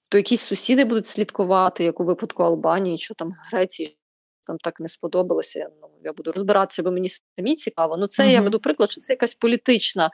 то 0.10 0.18
якісь 0.18 0.42
сусіди 0.42 0.86
будуть 0.86 1.08
слідкувати, 1.08 1.84
як 1.84 2.00
у 2.00 2.04
випадку 2.04 2.44
Албанії, 2.44 2.98
що 2.98 3.14
там 3.14 3.34
Греції 3.52 3.98
там 4.48 4.58
так 4.58 4.80
не 4.80 4.90
сподобалося. 4.90 5.70
Ну, 5.82 5.88
Я 6.04 6.14
буду 6.14 6.32
розбиратися, 6.32 6.84
бо 6.84 6.92
мені 6.92 7.10
самі 7.38 7.56
цікаво. 7.56 7.98
Ну, 7.98 8.08
це 8.08 8.24
угу. 8.24 8.32
я 8.32 8.42
веду 8.42 8.60
приклад, 8.60 8.92
що 8.92 9.02
це 9.02 9.14
якась 9.14 9.34
політична 9.34 10.12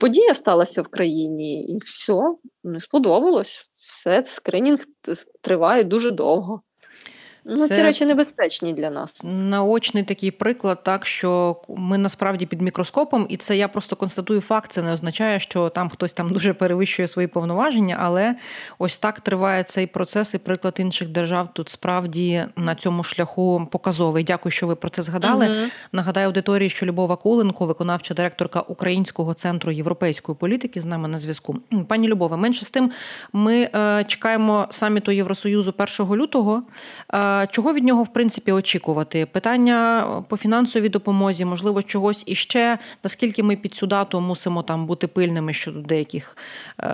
подія 0.00 0.34
сталася 0.34 0.82
в 0.82 0.88
країні, 0.88 1.66
і 1.68 1.78
все, 1.78 2.34
не 2.64 2.80
сподобалось. 2.80 3.70
Все, 3.74 4.24
скринінг 4.24 4.84
триває 5.40 5.84
дуже 5.84 6.10
довго. 6.10 6.62
Ну, 7.50 7.68
це 7.68 7.74
ці 7.74 7.82
речі 7.82 8.06
небезпечні 8.06 8.72
для 8.72 8.90
нас. 8.90 9.20
Наочний 9.24 10.02
такий 10.02 10.30
приклад, 10.30 10.82
так 10.82 11.06
що 11.06 11.56
ми 11.68 11.98
насправді 11.98 12.46
під 12.46 12.62
мікроскопом, 12.62 13.26
і 13.28 13.36
це 13.36 13.56
я 13.56 13.68
просто 13.68 13.96
констатую 13.96 14.40
факт. 14.40 14.72
Це 14.72 14.82
не 14.82 14.92
означає, 14.92 15.40
що 15.40 15.68
там 15.68 15.88
хтось 15.88 16.12
там 16.12 16.28
дуже 16.28 16.52
перевищує 16.52 17.08
свої 17.08 17.28
повноваження, 17.28 17.96
але 18.00 18.34
ось 18.78 18.98
так 18.98 19.20
триває 19.20 19.62
цей 19.62 19.86
процес, 19.86 20.34
і 20.34 20.38
приклад 20.38 20.74
інших 20.78 21.08
держав 21.08 21.48
тут 21.52 21.68
справді 21.68 22.44
на 22.56 22.74
цьому 22.74 23.02
шляху 23.02 23.68
показовий. 23.70 24.24
Дякую, 24.24 24.52
що 24.52 24.66
ви 24.66 24.74
про 24.74 24.88
це 24.88 25.02
згадали. 25.02 25.46
Угу. 25.46 25.70
Нагадаю 25.92 26.26
аудиторії, 26.26 26.70
що 26.70 26.86
Любова 26.86 27.16
Куленко, 27.16 27.66
виконавча 27.66 28.14
директорка 28.14 28.60
Українського 28.60 29.34
центру 29.34 29.72
європейської 29.72 30.36
політики, 30.40 30.80
з 30.80 30.84
нами 30.84 31.08
на 31.08 31.18
зв'язку. 31.18 31.56
Пані 31.88 32.08
Любове, 32.08 32.36
менше 32.36 32.64
з 32.64 32.70
тим, 32.70 32.90
ми 33.32 33.70
е, 33.74 34.04
чекаємо 34.08 34.66
саміту 34.70 35.12
Євросоюзу 35.12 35.74
1 36.00 36.16
лютого. 36.16 36.62
Е, 37.14 37.37
Чого 37.46 37.72
від 37.72 37.84
нього 37.84 38.02
в 38.02 38.12
принципі 38.12 38.52
очікувати? 38.52 39.26
Питання 39.26 40.06
по 40.28 40.36
фінансовій 40.36 40.88
допомозі, 40.88 41.44
можливо, 41.44 41.82
чогось 41.82 42.22
іще. 42.26 42.78
Наскільки 43.04 43.42
ми 43.42 43.56
під 43.56 43.74
цю 43.74 43.86
дату 43.86 44.20
мусимо 44.20 44.62
там 44.62 44.86
бути 44.86 45.06
пильними 45.06 45.52
щодо 45.52 45.80
деяких 45.80 46.36
е, 46.78 46.86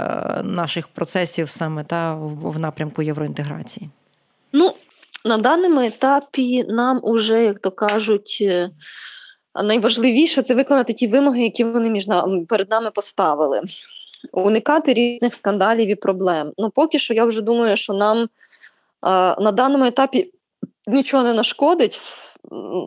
наших 0.45 0.89
процесів 0.89 1.51
саме 1.51 1.85
та 1.85 2.15
в 2.43 2.59
напрямку 2.59 3.03
євроінтеграції? 3.03 3.91
Ну 4.53 4.75
на 5.25 5.39
даному 5.39 5.81
етапі 5.81 6.65
нам 6.69 7.01
уже, 7.03 7.45
як 7.45 7.59
то 7.59 7.71
кажуть, 7.71 8.39
е, 8.41 8.71
найважливіше 9.65 10.43
це 10.43 10.55
виконати 10.55 10.93
ті 10.93 11.07
вимоги, 11.07 11.43
які 11.43 11.65
вони 11.65 11.91
між 11.91 12.09
нами 12.09 12.45
перед 12.45 12.71
нами 12.71 12.91
поставили. 12.91 13.63
Уникати 14.33 14.95
різних 14.95 15.35
скандалів 15.35 15.89
і 15.89 15.95
проблем. 15.95 16.53
Ну, 16.59 16.71
поки 16.71 16.99
що 16.99 17.15
я 17.15 17.25
вже 17.25 17.43
думаю, 17.43 17.77
що 17.77 17.93
нам 17.93 18.29
на 19.39 19.53
даному 19.53 19.85
етапі 19.85 20.34
нічого 20.87 21.23
не 21.23 21.33
нашкодить. 21.33 22.01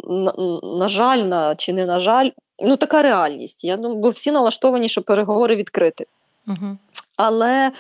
На, 0.08 0.34
на 0.64 0.88
жаль, 0.88 1.18
на, 1.18 1.56
чи 1.56 1.74
не 1.74 1.86
на 1.86 2.00
жаль, 2.00 2.30
ну 2.60 2.78
така 2.78 3.02
реальність. 3.02 3.64
Я 3.64 3.78
думаю, 3.78 3.96
бо 3.96 4.10
всі 4.10 4.32
налаштовані, 4.32 4.90
щоб 4.90 5.04
переговори 5.04 5.56
відкрити. 5.56 6.06
Угу. 6.48 6.78
Але 7.16 7.72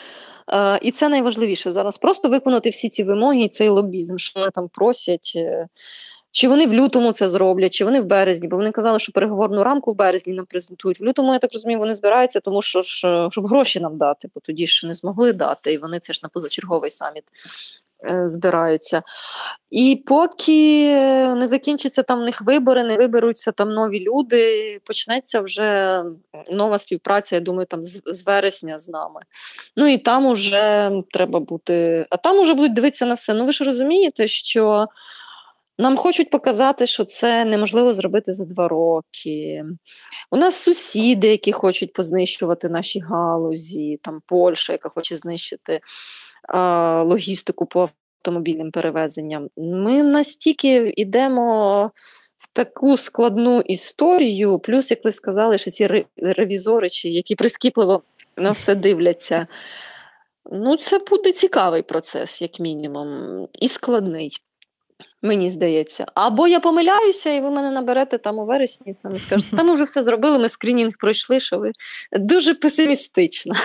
е, 0.54 0.80
і 0.82 0.92
це 0.92 1.10
найважливіше 1.10 1.72
зараз 1.72 1.98
просто 1.98 2.30
виконати 2.30 2.70
всі 2.70 2.90
ці 2.90 3.04
вимоги 3.04 3.42
і 3.42 3.50
цей 3.50 3.70
лобізм, 3.70 4.18
що 4.18 4.40
вони 4.40 4.52
там 4.52 4.68
просять. 4.68 5.34
Е, 5.36 5.68
чи 6.32 6.48
вони 6.48 6.66
в 6.66 6.74
лютому 6.74 7.12
це 7.12 7.30
зроблять, 7.30 7.74
чи 7.74 7.86
вони 7.86 8.02
в 8.02 8.06
березні, 8.06 8.48
бо 8.48 8.58
вони 8.58 8.72
казали, 8.72 9.00
що 9.00 9.12
переговорну 9.12 9.64
рамку 9.64 9.92
в 9.94 9.96
березні 9.96 10.34
нам 10.34 10.46
презентують. 10.46 11.00
В 11.00 11.04
лютому, 11.04 11.34
я 11.34 11.40
так 11.40 11.54
розумію, 11.54 11.80
вони 11.80 11.96
збираються, 11.96 12.40
тому 12.40 12.62
що 12.62 12.82
ж, 12.82 13.28
щоб 13.32 13.48
гроші 13.48 13.80
нам 13.80 13.98
дати, 13.98 14.30
бо 14.36 14.42
тоді 14.42 14.68
ж 14.68 14.88
не 14.88 14.94
змогли 14.94 15.34
дати, 15.34 15.74
і 15.74 15.78
вони 15.78 16.00
це 16.00 16.14
ж 16.14 16.20
на 16.24 16.30
позачерговий 16.30 16.90
саміт 16.90 17.24
збираються. 18.26 19.02
І 19.70 20.04
поки 20.06 20.96
не 21.36 21.48
закінчаться 21.48 22.04
там 22.04 22.20
в 22.20 22.24
них 22.24 22.42
вибори, 22.42 22.84
не 22.84 22.98
виберуться 22.98 23.52
там 23.52 23.70
нові 23.70 24.00
люди, 24.00 24.80
почнеться 24.86 25.42
вже 25.42 26.04
нова 26.52 26.80
співпраця, 26.80 27.36
я 27.36 27.42
думаю, 27.42 27.66
там 27.66 27.84
з 27.84 28.24
вересня 28.26 28.80
з 28.80 28.90
нами. 28.90 29.22
Ну 29.76 29.88
і 29.88 29.98
там 29.98 30.26
уже 30.26 30.92
треба 31.12 31.40
бути, 31.40 32.06
а 32.10 32.18
там 32.18 32.40
уже 32.40 32.54
будуть 32.54 32.74
дивитися 32.74 33.06
на 33.06 33.14
все. 33.14 33.34
Ну 33.34 33.46
ви 33.46 33.52
ж 33.52 33.64
розумієте, 33.64 34.28
що 34.28 34.88
Нам 35.80 35.98
хочуть 35.98 36.30
показати, 36.30 36.88
що 36.88 37.06
це 37.06 37.46
неможливо 37.46 37.94
зробити 37.94 38.34
за 38.34 38.46
два 38.46 38.68
роки. 38.68 39.64
У 40.32 40.38
нас 40.38 40.56
сусіди, 40.56 41.28
які 41.28 41.52
хочуть 41.52 41.94
познищувати 41.94 42.70
наші 42.70 43.00
галузі, 43.00 44.00
там 44.04 44.22
Польща, 44.26 44.74
яка 44.74 44.90
хоче 44.90 45.16
знищити 45.16 45.80
логістику 47.04 47.66
по 47.66 47.90
автомобільним 48.28 48.72
перевезенням. 48.72 49.50
Ми 49.58 50.04
настільки 50.04 50.94
йдемо 50.98 51.92
в 52.38 52.48
таку 52.54 52.98
складну 52.98 53.62
історію, 53.62 54.60
плюс, 54.60 54.92
як 54.92 55.06
ви 55.06 55.12
сказали, 55.12 55.58
що 55.58 55.72
ці 55.72 56.06
ревізори, 56.18 56.88
які 57.04 57.36
прискіпливо 57.36 58.02
на 58.38 58.52
все 58.52 58.76
дивляться. 58.76 59.48
Ну, 60.52 60.78
це 60.78 61.00
буде 61.00 61.32
цікавий 61.32 61.82
процес, 61.82 62.42
як 62.42 62.60
мінімум, 62.60 63.08
і 63.60 63.68
складний. 63.68 64.38
Мені 65.22 65.50
здається. 65.50 66.06
Або 66.16 66.48
я 66.48 66.60
помиляюся, 66.60 67.30
і 67.30 67.42
ви 67.42 67.50
мене 67.52 67.72
наберете 67.72 68.18
там 68.18 68.40
у 68.40 68.46
вересні 68.46 68.96
там 69.04 69.20
скажете, 69.20 69.56
там 69.56 69.74
вже 69.74 69.84
все 69.84 70.04
зробили, 70.04 70.40
ми 70.40 70.50
скринінг 70.50 70.94
пройшли, 71.00 71.40
що 71.40 71.60
ви 71.60 71.72
дуже 72.12 72.54
песимістично. 72.54 73.56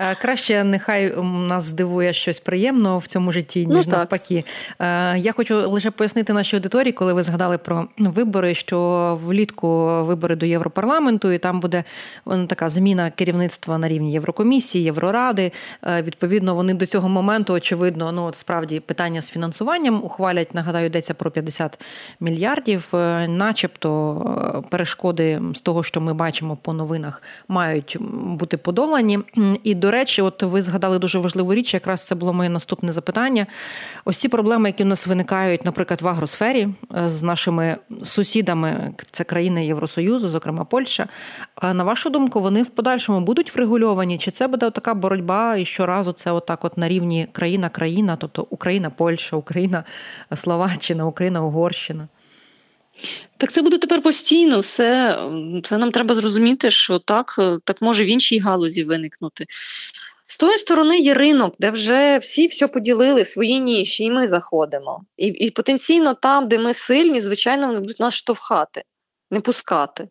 Е, 0.00 0.14
краще 0.14 0.64
нехай 0.64 1.12
нас 1.22 1.64
здивує 1.64 2.12
щось 2.12 2.40
приємного 2.40 2.98
в 2.98 3.06
цьому 3.06 3.32
житті, 3.32 3.66
ніж 3.66 3.86
ну, 3.86 3.92
навпаки. 3.92 4.44
Е, 4.78 5.18
я 5.18 5.32
хочу 5.32 5.70
лише 5.70 5.90
пояснити 5.90 6.32
нашій 6.32 6.56
аудиторії, 6.56 6.92
коли 6.92 7.12
ви 7.12 7.22
згадали 7.22 7.58
про 7.58 7.88
вибори, 7.98 8.54
що 8.54 9.18
влітку 9.24 9.68
вибори 10.04 10.36
до 10.36 10.46
Європарламенту, 10.46 11.32
і 11.32 11.38
там 11.38 11.60
буде 11.60 11.84
така 12.24 12.68
зміна 12.68 13.10
керівництва 13.10 13.78
на 13.78 13.88
рівні 13.88 14.12
Єврокомісії, 14.12 14.84
Євроради. 14.84 15.52
Е, 15.86 16.02
відповідно, 16.02 16.54
вони 16.54 16.74
до 16.74 16.86
цього 16.86 17.08
моменту, 17.08 17.52
очевидно, 17.52 18.12
ну 18.12 18.24
от 18.24 18.34
справді 18.34 18.80
питання 18.80 19.22
з 19.22 19.30
фінансуванням 19.30 20.04
ухвалять. 20.04 20.54
Нагадаю, 20.54 20.86
йдеться 20.86 21.14
про 21.14 21.30
50 21.30 21.80
мільярдів, 22.20 22.88
начебто 23.28 24.64
перешкоди 24.70 25.40
з 25.54 25.60
того, 25.60 25.82
що 25.82 26.00
ми 26.00 26.14
бачимо 26.14 26.58
по 26.62 26.72
новинах, 26.72 27.22
мають 27.48 27.96
бути 28.00 28.56
подолані. 28.56 29.18
І 29.64 29.74
до 29.74 29.87
до 29.88 29.92
речі, 29.92 30.22
от 30.22 30.42
ви 30.42 30.62
згадали 30.62 30.98
дуже 30.98 31.18
важливу 31.18 31.54
річ, 31.54 31.74
якраз 31.74 32.06
це 32.06 32.14
було 32.14 32.32
моє 32.32 32.50
наступне 32.50 32.92
запитання. 32.92 33.46
Ось 34.04 34.16
ці 34.18 34.28
проблеми, 34.28 34.68
які 34.68 34.82
у 34.82 34.86
нас 34.86 35.06
виникають, 35.06 35.64
наприклад, 35.64 36.02
в 36.02 36.08
агросфері 36.08 36.68
е, 36.96 37.10
з 37.10 37.22
нашими 37.22 37.76
сусідами, 38.04 38.94
це 39.10 39.24
країни 39.24 39.66
Євросоюзу, 39.66 40.28
зокрема 40.28 40.64
Польща. 40.64 41.08
На 41.62 41.84
вашу 41.84 42.10
думку, 42.10 42.40
вони 42.40 42.62
в 42.62 42.68
подальшому 42.68 43.20
будуть 43.20 43.54
врегульовані? 43.56 44.18
Чи 44.18 44.30
це 44.30 44.48
буде 44.48 44.70
така 44.70 44.94
боротьба 44.94 45.56
і 45.56 45.64
щоразу 45.64 46.12
це 46.12 46.32
отак, 46.32 46.64
от 46.64 46.78
на 46.78 46.88
рівні 46.88 47.28
країна-країна, 47.32 48.16
тобто 48.16 48.46
Україна, 48.50 48.90
Польща, 48.90 49.36
Україна, 49.36 49.84
Словаччина, 50.34 51.06
Україна, 51.06 51.42
Угорщина? 51.42 52.08
Так 53.36 53.52
це 53.52 53.62
буде 53.62 53.78
тепер 53.78 54.02
постійно. 54.02 54.60
Все 54.60 55.18
це 55.64 55.78
нам 55.78 55.92
треба 55.92 56.14
зрозуміти, 56.14 56.70
що 56.70 56.98
так, 56.98 57.36
е, 57.38 57.58
так 57.64 57.82
може 57.82 58.04
в 58.04 58.06
іншій 58.06 58.38
галузі 58.38 58.84
виникнути. 58.84 59.46
З 60.24 60.38
тої 60.38 60.58
сторони 60.58 60.98
є 60.98 61.14
ринок, 61.14 61.54
де 61.58 61.70
вже 61.70 62.18
всі 62.18 62.46
все 62.46 62.68
поділили 62.68 63.24
свої 63.24 63.60
ніші, 63.60 64.04
і 64.04 64.10
ми 64.10 64.28
заходимо. 64.28 65.04
І 65.16 65.26
і 65.26 65.50
потенційно 65.50 66.14
там, 66.14 66.48
де 66.48 66.58
ми 66.58 66.74
сильні, 66.74 67.20
звичайно, 67.20 67.66
вони 67.66 67.80
будуть 67.80 68.00
нас 68.00 68.14
штовхати, 68.14 68.82
не 69.30 69.40
пускати. 69.40 70.08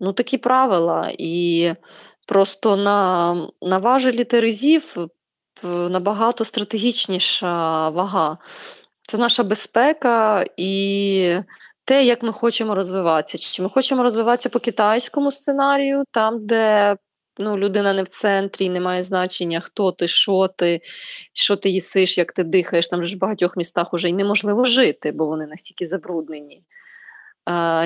Ну, 0.00 0.12
такі 0.12 0.38
правила. 0.38 1.12
І 1.18 1.72
просто 2.26 2.76
на 2.76 3.34
на 3.62 3.78
важелі 3.78 4.24
терезів 4.24 4.96
набагато 5.62 6.44
стратегічніша 6.44 7.88
вага. 7.88 8.38
Це 9.02 9.18
наша 9.18 9.42
безпека 9.42 10.44
і 10.56 11.38
те, 11.84 12.04
як 12.04 12.22
ми 12.22 12.32
хочемо 12.32 12.74
розвиватися. 12.74 13.38
Чи 13.38 13.62
ми 13.62 13.68
хочемо 13.68 14.02
розвиватися 14.02 14.48
по 14.48 14.60
китайському 14.60 15.32
сценарію, 15.32 16.04
там, 16.10 16.46
де 16.46 16.96
ну, 17.38 17.58
людина 17.58 17.92
не 17.92 18.02
в 18.02 18.08
центрі, 18.08 18.68
не 18.68 18.80
має 18.80 19.02
значення, 19.02 19.60
хто 19.60 19.92
ти, 19.92 20.08
що 20.08 20.48
ти, 20.48 20.80
що 21.32 21.56
ти 21.56 21.70
їсиш, 21.70 22.18
як 22.18 22.32
ти 22.32 22.44
дихаєш. 22.44 22.88
Там 22.88 23.02
ж 23.02 23.16
в 23.16 23.18
багатьох 23.18 23.56
містах 23.56 23.92
вже 23.92 24.08
й 24.08 24.12
неможливо 24.12 24.64
жити, 24.64 25.12
бо 25.12 25.26
вони 25.26 25.46
настільки 25.46 25.86
забруднені. 25.86 26.62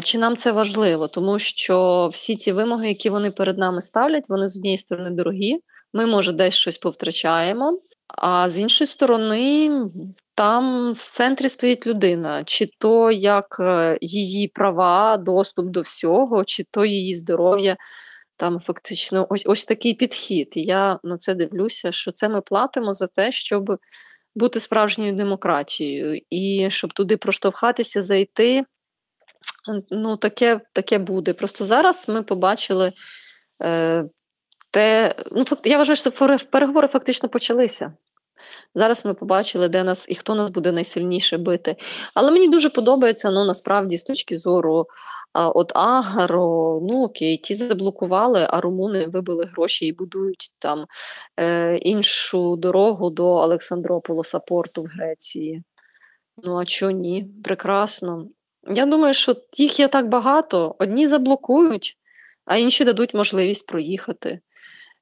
Чи 0.02 0.18
нам 0.18 0.36
це 0.36 0.52
важливо? 0.52 1.08
Тому 1.08 1.38
що 1.38 2.08
всі 2.12 2.36
ці 2.36 2.52
вимоги, 2.52 2.88
які 2.88 3.10
вони 3.10 3.30
перед 3.30 3.58
нами 3.58 3.82
ставлять, 3.82 4.28
вони 4.28 4.48
з 4.48 4.56
однієї 4.56 4.78
сторони 4.78 5.10
дорогі. 5.10 5.58
Ми, 5.92 6.06
може, 6.06 6.32
десь 6.32 6.54
щось 6.54 6.78
повтрачаємо, 6.78 7.80
а 8.08 8.50
з 8.50 8.58
іншої 8.58 8.88
сторони, 8.88 9.70
там 10.38 10.92
в 10.92 11.08
центрі 11.08 11.48
стоїть 11.48 11.86
людина, 11.86 12.44
чи 12.44 12.70
то 12.78 13.10
як 13.10 13.56
е, 13.60 13.98
її 14.00 14.48
права, 14.48 15.16
доступ 15.16 15.66
до 15.66 15.80
всього, 15.80 16.44
чи 16.44 16.64
то 16.70 16.84
її 16.84 17.14
здоров'я. 17.14 17.76
Там 18.36 18.60
фактично 18.60 19.26
ось 19.30 19.42
ось 19.46 19.64
такий 19.64 19.94
підхід. 19.94 20.52
І 20.54 20.62
я 20.62 20.98
на 21.02 21.18
це 21.18 21.34
дивлюся, 21.34 21.92
що 21.92 22.12
це 22.12 22.28
ми 22.28 22.40
платимо 22.40 22.92
за 22.92 23.06
те, 23.06 23.32
щоб 23.32 23.78
бути 24.34 24.60
справжньою 24.60 25.12
демократією, 25.12 26.20
і 26.30 26.68
щоб 26.70 26.92
туди 26.92 27.16
проштовхатися, 27.16 28.02
зайти. 28.02 28.64
Ну, 29.90 30.16
таке 30.16 30.60
таке 30.72 30.98
буде. 30.98 31.32
Просто 31.32 31.64
зараз 31.64 32.04
ми 32.08 32.22
побачили 32.22 32.92
е, 33.62 34.04
те, 34.70 35.14
ну, 35.32 35.44
я 35.64 35.78
вважаю, 35.78 35.96
що 35.96 36.38
переговори 36.50 36.88
фактично 36.88 37.28
почалися. 37.28 37.92
Зараз 38.74 39.04
ми 39.04 39.14
побачили, 39.14 39.68
де 39.68 39.84
нас 39.84 40.06
і 40.08 40.14
хто 40.14 40.34
нас 40.34 40.50
буде 40.50 40.72
найсильніше 40.72 41.38
бити. 41.38 41.76
Але 42.14 42.30
мені 42.30 42.48
дуже 42.48 42.70
подобається 42.70 43.30
ну, 43.30 43.44
насправді 43.44 43.98
з 43.98 44.04
точки 44.04 44.38
зору 44.38 44.86
а, 45.32 45.48
от 45.48 45.72
Агаро, 45.74 46.80
ну 46.82 47.04
окей, 47.04 47.36
ті 47.36 47.54
заблокували, 47.54 48.46
а 48.50 48.60
румуни 48.60 49.06
вибили 49.06 49.44
гроші 49.44 49.86
і 49.86 49.92
будують 49.92 50.54
там 50.58 50.86
е, 51.40 51.76
іншу 51.76 52.56
дорогу 52.56 53.10
до 53.10 53.26
Олександрополоса 53.26 54.38
порту 54.38 54.82
в 54.82 54.86
Греції. 54.86 55.62
Ну, 56.36 56.56
а 56.56 56.64
чого 56.64 56.90
ні? 56.90 57.30
Прекрасно. 57.44 58.28
Я 58.70 58.86
думаю, 58.86 59.14
що 59.14 59.36
їх 59.56 59.80
є 59.80 59.88
так 59.88 60.08
багато, 60.08 60.76
одні 60.78 61.08
заблокують, 61.08 61.98
а 62.44 62.56
інші 62.56 62.84
дадуть 62.84 63.14
можливість 63.14 63.66
проїхати. 63.66 64.40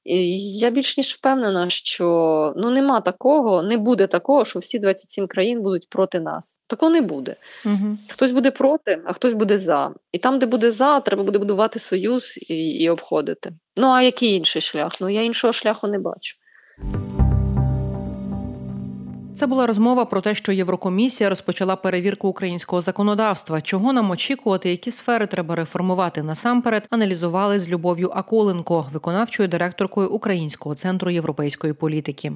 Я 0.09 0.71
більш 0.71 0.99
ніж 0.99 1.15
впевнена, 1.15 1.71
що 1.71 2.55
ну 2.57 2.71
нема 2.71 3.01
такого, 3.01 3.63
не 3.63 3.77
буде 3.77 4.07
такого, 4.07 4.45
що 4.45 4.59
всі 4.59 4.79
27 4.79 5.27
країн 5.27 5.63
будуть 5.63 5.89
проти 5.89 6.21
нас. 6.21 6.61
Такого 6.67 6.93
не 6.93 7.01
буде. 7.01 7.37
Угу. 7.65 7.99
Хтось 8.09 8.31
буде 8.31 8.51
проти, 8.51 9.03
а 9.05 9.13
хтось 9.13 9.33
буде 9.33 9.59
за. 9.59 9.95
І 10.13 10.19
там, 10.19 10.39
де 10.39 10.47
буде 10.47 10.71
за, 10.71 11.01
треба 11.01 11.23
буде 11.23 11.39
будувати 11.39 11.79
союз 11.79 12.39
і, 12.49 12.55
і 12.55 12.91
обходити. 12.91 13.53
Ну 13.77 13.87
а 13.87 14.03
який 14.03 14.35
інший 14.35 14.63
шлях? 14.63 14.93
Ну 15.01 15.09
я 15.09 15.23
іншого 15.23 15.53
шляху 15.53 15.87
не 15.87 15.99
бачу. 15.99 16.37
Це 19.37 19.47
була 19.47 19.67
розмова 19.67 20.05
про 20.05 20.21
те, 20.21 20.35
що 20.35 20.53
Єврокомісія 20.53 21.31
розпочала 21.31 21.77
перевірку 21.77 22.29
українського 22.29 22.83
законодавства. 22.83 23.61
Чого 23.61 23.93
нам 23.93 24.11
очікувати, 24.11 24.71
які 24.71 24.91
сфери 24.91 25.27
треба 25.27 25.55
реформувати 25.55 26.23
насамперед, 26.23 26.87
аналізували 26.91 27.61
з 27.61 27.69
Любов'ю 27.69 28.11
Аколенко, 28.15 28.87
виконавчою 28.93 29.49
директоркою 29.49 30.11
Українського 30.11 30.75
центру 30.75 31.11
європейської 31.11 31.73
політики. 31.73 32.33